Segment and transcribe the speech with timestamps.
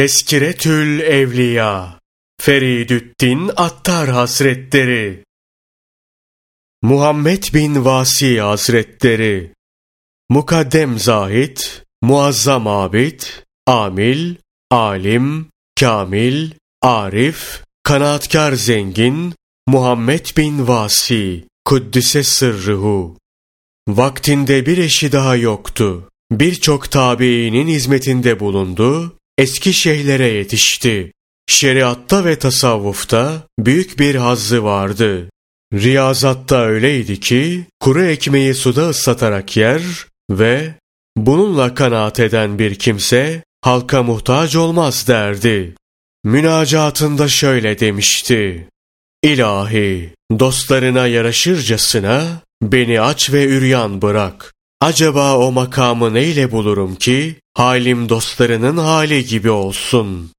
[0.00, 1.98] Teskiretül Evliya
[2.40, 5.24] Feridüddin Attar Hazretleri.
[6.82, 9.54] Muhammed bin Vasi Hazretleri.
[10.28, 11.58] Mukaddem Zahid
[12.02, 13.22] Muazzam Abid
[13.66, 14.34] Amil
[14.70, 15.48] Alim
[15.80, 16.50] Kamil
[16.82, 19.34] Arif Kanaatkar Zengin
[19.66, 23.16] Muhammed bin Vasi Kuddise Sırrıhu.
[23.88, 26.08] Vaktinde bir eşi daha yoktu.
[26.30, 31.12] Birçok tabiinin hizmetinde bulundu, eski şeyhlere yetişti.
[31.46, 35.30] Şeriatta ve tasavvufta büyük bir hazzı vardı.
[35.74, 39.82] Riyazatta öyleydi ki, kuru ekmeği suda ıslatarak yer
[40.30, 40.74] ve
[41.16, 45.74] bununla kanaat eden bir kimse, halka muhtaç olmaz derdi.
[46.24, 48.68] Münacatında şöyle demişti.
[49.22, 54.54] İlahi, dostlarına yaraşırcasına beni aç ve üryan bırak.
[54.80, 60.30] Acaba o makamı neyle bulurum ki halim dostlarının hali gibi olsun?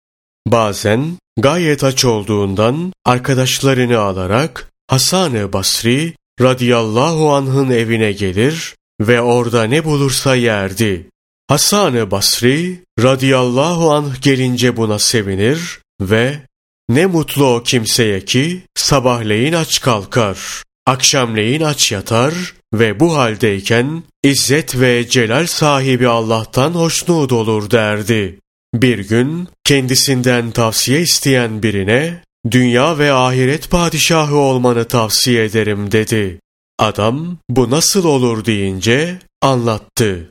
[0.48, 9.86] Bazen gayet aç olduğundan arkadaşlarını alarak Hasan-ı Basri radıyallahu anh'ın evine gelir ve orada ne
[9.86, 11.10] bulursa yerdi.
[11.48, 16.42] Hasan-ı Basri radıyallahu anh gelince buna sevinir ve
[16.90, 22.34] ne mutlu o kimseye ki sabahleyin aç kalkar, akşamleyin aç yatar
[22.74, 28.40] ve bu haldeyken İzzet ve celal sahibi Allah'tan hoşnut olur derdi.
[28.74, 36.40] Bir gün kendisinden tavsiye isteyen birine dünya ve ahiret padişahı olmanı tavsiye ederim dedi.
[36.80, 40.30] Adam bu nasıl olur deyince anlattı.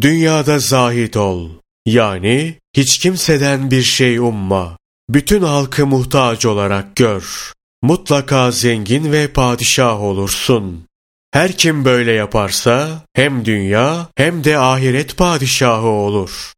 [0.00, 1.50] Dünyada zahit ol.
[1.86, 4.78] Yani hiç kimseden bir şey umma.
[5.08, 7.52] Bütün halkı muhtaç olarak gör.
[7.82, 10.86] Mutlaka zengin ve padişah olursun.
[11.32, 16.52] Her kim böyle yaparsa hem dünya hem de ahiret padişahı olur.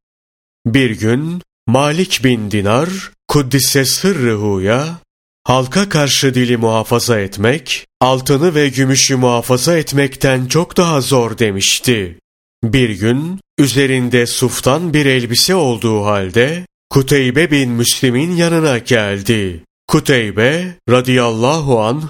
[0.67, 2.89] Bir gün Malik bin Dinar
[3.29, 4.99] Kuddise Sırrıhu'ya
[5.45, 12.19] halka karşı dili muhafaza etmek, altını ve gümüşü muhafaza etmekten çok daha zor demişti.
[12.65, 19.65] Bir gün üzerinde suftan bir elbise olduğu halde Kuteybe bin Müslim'in yanına geldi.
[19.89, 22.03] Kuteybe radıyallahu an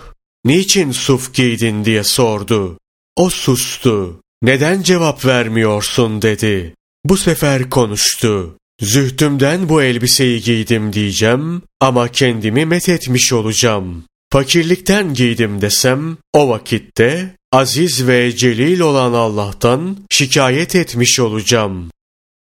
[0.44, 2.78] niçin suf giydin diye sordu.
[3.16, 4.20] O sustu.
[4.42, 6.74] Neden cevap vermiyorsun dedi.
[7.04, 8.58] Bu sefer konuştu.
[8.80, 14.04] Zühtümden bu elbiseyi giydim diyeceğim ama kendimi methetmiş olacağım.
[14.32, 21.90] Fakirlikten giydim desem o vakitte aziz ve celil olan Allah'tan şikayet etmiş olacağım.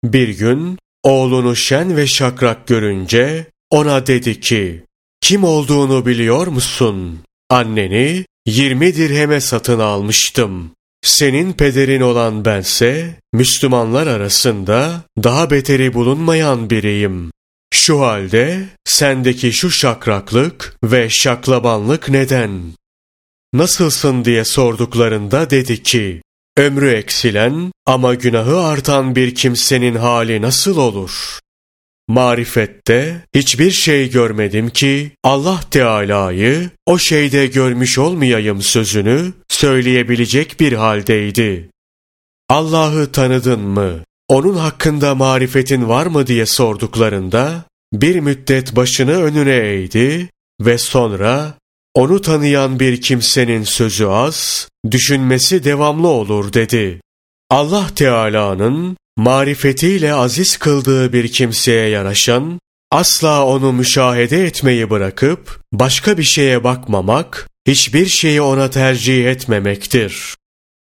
[0.04, 4.84] Bir gün oğlunu şen ve şakrak görünce ona dedi ki,
[5.22, 7.20] kim olduğunu biliyor musun?
[7.50, 10.72] Anneni yirmi dirheme satın almıştım.
[11.02, 17.32] Senin pederin olan bense Müslümanlar arasında daha beteri bulunmayan biriyim.
[17.74, 22.62] Şu halde sendeki şu şakraklık ve şaklabanlık neden?
[23.54, 26.22] Nasılsın diye sorduklarında dedi ki,
[26.58, 31.40] ömrü eksilen ama günahı artan bir kimsenin hali nasıl olur?
[32.08, 41.70] Marifette hiçbir şey görmedim ki Allah Teala'yı o şeyde görmüş olmayayım sözünü söyleyebilecek bir haldeydi.
[42.50, 44.04] Allah'ı tanıdın mı?
[44.28, 47.64] Onun hakkında marifetin var mı diye sorduklarında
[47.94, 50.30] bir müddet başını önüne eğdi
[50.62, 51.54] ve sonra
[51.94, 57.02] onu tanıyan bir kimsenin sözü az, düşünmesi devamlı olur dedi.
[57.50, 62.60] Allah Teala'nın marifetiyle aziz kıldığı bir kimseye yaraşan,
[62.92, 70.36] asla onu müşahede etmeyi bırakıp başka bir şeye bakmamak, hiçbir şeyi ona tercih etmemektir.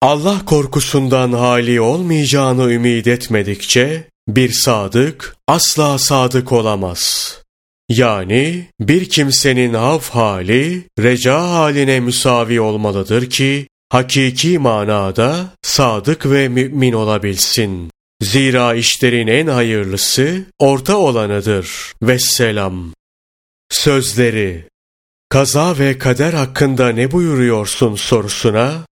[0.01, 7.31] Allah korkusundan hali olmayacağını ümit etmedikçe, bir sadık asla sadık olamaz.
[7.89, 16.93] Yani bir kimsenin hav hali, reca haline müsavi olmalıdır ki, hakiki manada sadık ve mümin
[16.93, 17.91] olabilsin.
[18.21, 21.93] Zira işlerin en hayırlısı orta olanıdır.
[22.01, 22.94] Vesselam.
[23.69, 24.65] Sözleri
[25.29, 28.85] Kaza ve kader hakkında ne buyuruyorsun sorusuna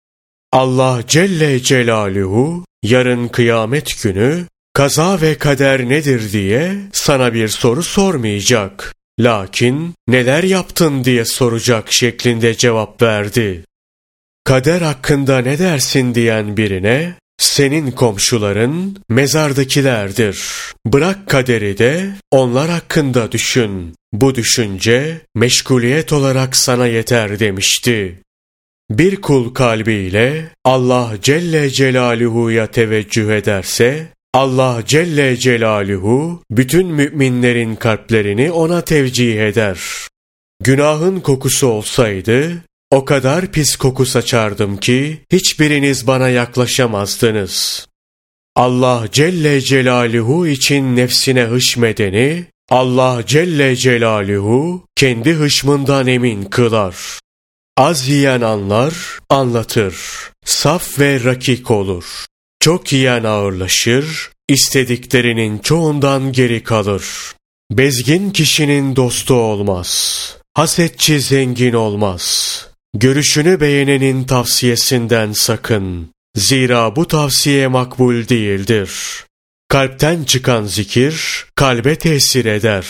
[0.52, 8.96] Allah Celle Celaluhu yarın kıyamet günü kaza ve kader nedir diye sana bir soru sormayacak.
[9.20, 13.66] Lakin neler yaptın diye soracak şeklinde cevap verdi.
[14.44, 20.40] Kader hakkında ne dersin diyen birine senin komşuların mezardakilerdir.
[20.86, 23.96] Bırak kaderi de onlar hakkında düşün.
[24.14, 28.20] Bu düşünce meşguliyet olarak sana yeter demişti.
[28.90, 38.82] Bir kul kalbiyle Allah Celle Celaluhu'ya teveccüh ederse, Allah Celle Celaluhu bütün müminlerin kalplerini ona
[38.82, 39.80] tevcih eder.
[40.64, 42.52] Günahın kokusu olsaydı
[42.92, 47.88] o kadar pis koku saçardım ki hiçbiriniz bana yaklaşamazdınız.
[48.56, 56.96] Allah Celle Celaluhu için nefsine hışmedeni Allah Celle Celaluhu kendi hışmından emin kılar.
[57.78, 58.94] Az yiyen anlar,
[59.30, 59.96] anlatır.
[60.46, 62.26] Saf ve rakik olur.
[62.60, 67.06] Çok yiyen ağırlaşır, istediklerinin çoğundan geri kalır.
[67.72, 69.90] Bezgin kişinin dostu olmaz.
[70.54, 72.69] Hasetçi zengin olmaz.
[72.96, 76.12] Görüşünü beğenenin tavsiyesinden sakın.
[76.36, 78.92] Zira bu tavsiye makbul değildir.
[79.68, 82.88] Kalpten çıkan zikir kalbe tesir eder.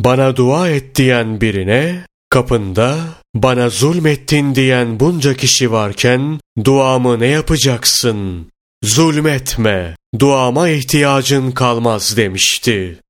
[0.00, 2.98] Bana dua et diyen birine kapında
[3.34, 8.50] bana zulmettin diyen bunca kişi varken duamı ne yapacaksın?
[8.84, 13.00] Zulmetme, duama ihtiyacın kalmaz demişti.